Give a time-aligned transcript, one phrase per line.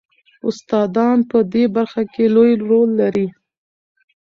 [0.47, 3.27] استادان په دې برخه کې لوی رول لري.